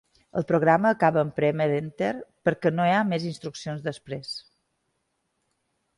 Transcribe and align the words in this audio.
El 0.39 0.45
programa 0.51 0.93
acaba 0.95 1.23
en 1.25 1.29
prémer 1.39 1.67
'enter' 1.75 2.23
perquè 2.49 2.73
no 2.79 2.89
hi 2.89 2.95
ha 2.95 3.05
més 3.13 3.29
instruccions 3.33 3.87
després. 3.91 4.37